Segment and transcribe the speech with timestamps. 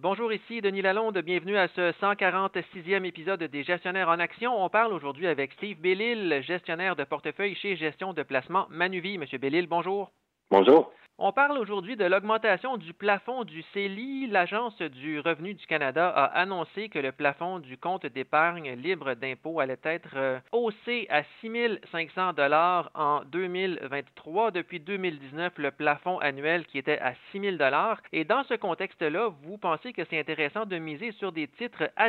[0.00, 1.18] Bonjour, ici Denis Lalonde.
[1.18, 4.64] Bienvenue à ce 146e épisode des Gestionnaires en Action.
[4.64, 9.18] On parle aujourd'hui avec Steve Bellil, gestionnaire de portefeuille chez Gestion de placement Manuvie.
[9.18, 10.12] Monsieur Bellil, bonjour.
[10.50, 10.90] Bonjour.
[11.18, 14.28] On parle aujourd'hui de l'augmentation du plafond du CELI.
[14.28, 19.60] L'Agence du revenu du Canada a annoncé que le plafond du compte d'épargne libre d'impôt
[19.60, 26.64] allait être euh, haussé à 6 500 dollars en 2023 depuis 2019, le plafond annuel
[26.64, 28.00] qui était à 6 000 dollars.
[28.12, 32.08] Et dans ce contexte-là, vous pensez que c'est intéressant de miser sur des titres à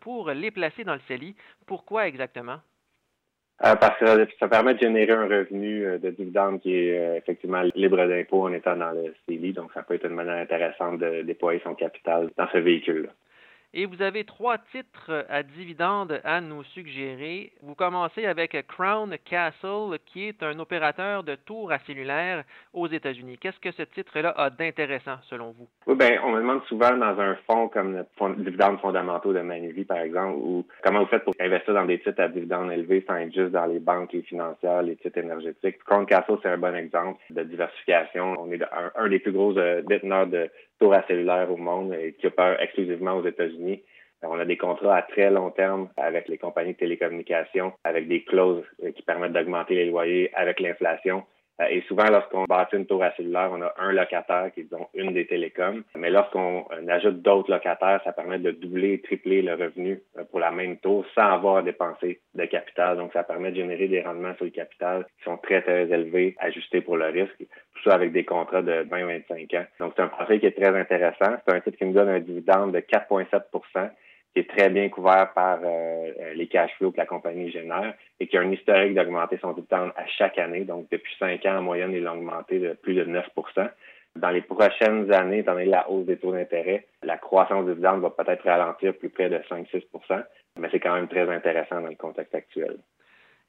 [0.00, 1.36] pour les placer dans le CELI.
[1.66, 2.60] Pourquoi exactement?
[3.62, 7.16] Euh, parce que ça permet de générer un revenu euh, de dividende qui est euh,
[7.16, 9.52] effectivement libre d'impôt en étant dans le CELI.
[9.52, 13.10] Donc, ça peut être une manière intéressante de déployer son capital dans ce véhicule-là.
[13.76, 17.50] Et vous avez trois titres à dividendes à nous suggérer.
[17.60, 23.36] Vous commencez avec Crown Castle, qui est un opérateur de tours à cellulaire aux États-Unis.
[23.36, 25.66] Qu'est-ce que ce titre-là a d'intéressant selon vous?
[25.88, 29.40] Oui, bien, on me demande souvent dans un fonds comme le fonds dividendes fondamentaux de
[29.40, 33.04] Manuvie, par exemple, ou comment vous faites pour investir dans des titres à dividendes élevés
[33.08, 35.82] sans être juste dans les banques, les financières, les titres énergétiques.
[35.82, 38.36] Crown Castle, c'est un bon exemple de diversification.
[38.38, 38.62] On est
[38.94, 40.48] un, des plus gros euh, déteneurs de
[41.06, 43.82] cellulaire au monde et qui opère exclusivement aux États-Unis.
[44.22, 48.24] On a des contrats à très long terme avec les compagnies de télécommunications, avec des
[48.24, 51.24] clauses euh, qui permettent d'augmenter les loyers avec l'inflation.
[51.60, 54.70] Euh, et souvent, lorsqu'on bâtit une tour à cellulaire, on a un locataire qui est
[54.70, 55.82] donc une des télécoms.
[55.96, 60.50] Mais lorsqu'on euh, ajoute d'autres locataires, ça permet de doubler, tripler le revenu pour la
[60.50, 62.96] même tour sans avoir à dépenser de capital.
[62.96, 66.34] Donc, ça permet de générer des rendements sur le capital qui sont très, très élevés,
[66.38, 67.38] ajustés pour le risque.
[67.38, 69.66] Tout ça avec des contrats de 20-25 ans.
[69.80, 71.36] Donc, c'est un profil qui est très intéressant.
[71.46, 73.42] C'est un titre qui nous donne un dividende de 4,7
[74.34, 77.94] qui est très bien couvert par euh, euh, les cash flows que la compagnie génère
[78.20, 80.64] et qui a un historique d'augmenter son dividende à chaque année.
[80.64, 83.70] Donc, depuis cinq ans, en moyenne, il a augmenté de plus de 9%
[84.16, 88.02] Dans les prochaines années, étant donné la hausse des taux d'intérêt, la croissance du dividende
[88.02, 90.24] va peut-être ralentir plus près de 5-6%
[90.58, 92.76] mais c'est quand même très intéressant dans le contexte actuel.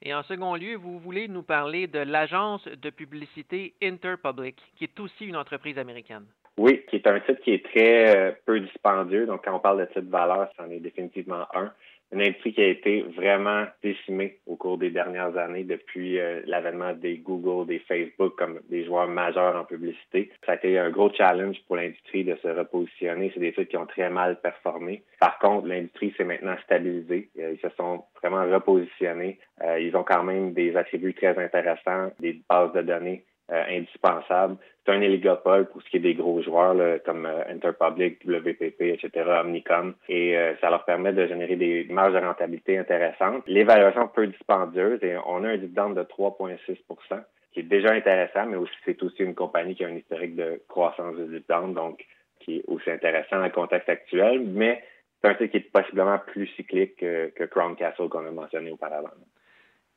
[0.02, 5.00] Et en second lieu, vous voulez nous parler de l'agence de publicité Interpublic, qui est
[5.00, 6.26] aussi une entreprise américaine.
[6.58, 9.26] Oui, qui est un titre qui est très euh, peu dispendieux.
[9.26, 11.72] Donc, quand on parle de titre valeur, c'en est définitivement un.
[12.12, 16.92] Une industrie qui a été vraiment décimée au cours des dernières années depuis euh, l'avènement
[16.92, 20.30] des Google, des Facebook comme des joueurs majeurs en publicité.
[20.44, 23.32] Ça a été un gros challenge pour l'industrie de se repositionner.
[23.34, 25.02] C'est des titres qui ont très mal performé.
[25.18, 27.28] Par contre, l'industrie s'est maintenant stabilisée.
[27.38, 29.38] Euh, ils se sont vraiment repositionnés.
[29.80, 34.56] ils ont quand même des attributs très intéressants, des bases de données euh, indispensable.
[34.84, 39.10] C'est un oligopole pour ce qui est des gros joueurs comme euh, Interpublic, WPP, etc.,
[39.40, 43.42] Omnicom, et euh, ça leur permet de générer des marges de rentabilité intéressantes.
[43.46, 48.56] L'évaluation peu dispendieuse et on a un dividende de 3,6% qui est déjà intéressant, mais
[48.56, 52.04] aussi c'est aussi une compagnie qui a un historique de croissance de dividende, donc
[52.40, 54.84] qui est aussi intéressant dans le contexte actuel, mais
[55.20, 58.70] c'est un titre qui est possiblement plus cyclique que, que Crown Castle qu'on a mentionné
[58.70, 59.08] auparavant.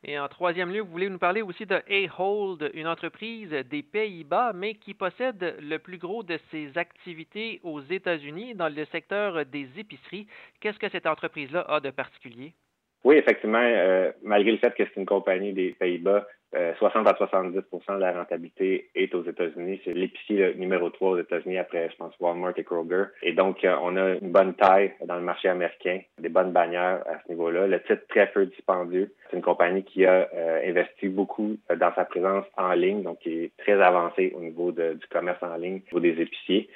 [0.04, 4.54] Et en troisième lieu, vous voulez nous parler aussi de Ahold, une entreprise des Pays-Bas,
[4.54, 9.68] mais qui possède le plus gros de ses activités aux États-Unis dans le secteur des
[9.78, 10.28] épiceries.
[10.62, 12.54] Qu'est-ce que cette entreprise-là a de particulier?
[13.04, 16.28] Oui, effectivement, euh, malgré le fait que c'est une compagnie des Pays-Bas,
[16.80, 19.80] 60 euh, à 70% de la rentabilité est aux États-Unis.
[19.86, 23.06] C'est l'épicier numéro 3 aux États-Unis après, je pense, Walmart et Kroger.
[23.22, 27.04] Et donc, euh, on a une bonne taille dans le marché américain, des bonnes bannières
[27.08, 27.68] à ce niveau-là.
[27.68, 29.14] Le titre très peu dispendieux.
[29.30, 30.28] C'est une compagnie qui a
[30.66, 35.08] investi beaucoup dans sa présence en ligne, donc qui est très avancée au niveau du
[35.12, 36.68] commerce en ligne, au niveau des épiciers.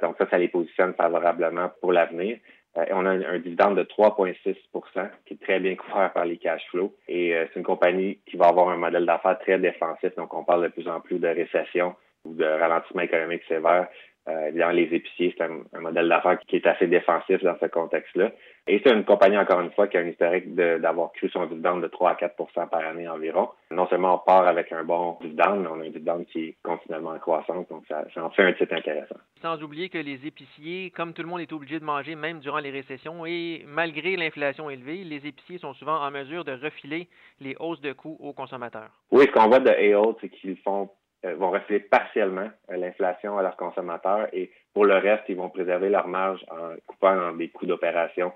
[0.00, 2.38] donc ça, ça les positionne favorablement pour l'avenir.
[2.78, 6.62] Euh, on a un, dividende de 3,6% qui est très bien couvert par les cash
[6.70, 6.94] flows.
[7.08, 10.14] Et euh, c'est une compagnie qui va avoir un modèle d'affaires très défensif.
[10.16, 11.94] Donc, on parle de plus en plus de récession
[12.24, 13.88] ou de ralentissement économique sévère.
[14.28, 18.30] Euh, dans les épiciers, c'est un, modèle d'affaires qui est assez défensif dans ce contexte-là.
[18.68, 21.82] Et c'est une compagnie, encore une fois, qui a un historique d'avoir cru son dividende
[21.82, 22.36] de 3 à 4
[22.70, 23.48] par année environ.
[23.72, 26.56] Non seulement on part avec un bon dividende, mais on a un dividende qui est
[26.62, 29.16] continuellement en croissance, donc ça, ça en fait un titre intéressant.
[29.40, 32.60] Sans oublier que les épiciers, comme tout le monde est obligé de manger, même durant
[32.60, 37.08] les récessions, et malgré l'inflation élevée, les épiciers sont souvent en mesure de refiler
[37.40, 38.90] les hausses de coûts aux consommateurs.
[39.10, 40.88] Oui, ce qu'on voit de AOL, c'est qu'ils font
[41.36, 45.88] vont refiler partiellement euh, l'inflation à leurs consommateurs et pour le reste, ils vont préserver
[45.88, 48.32] leur marge en coupant dans des coûts d'opération.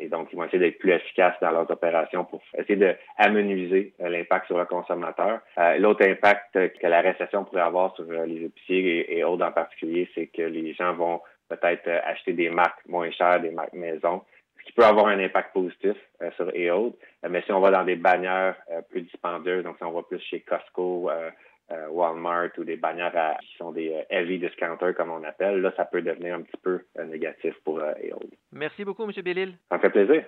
[0.00, 4.08] Et donc, ils vont essayer d'être plus efficaces dans leurs opérations pour essayer d'amenuiser euh,
[4.08, 5.40] l'impact sur le consommateur.
[5.78, 10.28] L'autre impact que la récession pourrait avoir sur les épiciers et, autres en particulier, c'est
[10.28, 14.22] que les gens vont peut-être acheter des marques moins chères, des marques maison,
[14.60, 15.96] ce qui peut avoir un impact positif
[16.36, 16.98] sur et autres.
[17.28, 18.54] mais si on va dans des bannières
[18.90, 21.10] plus dispendieuses, donc si on va plus chez Costco,
[21.90, 26.02] Walmart ou des bannières qui sont des heavy discounters, comme on appelle, là, ça peut
[26.02, 28.30] devenir un petit peu négatif pour Ahold.
[28.52, 29.12] Merci beaucoup, M.
[29.22, 29.54] Bellil.
[29.68, 30.24] Ça me fait plaisir.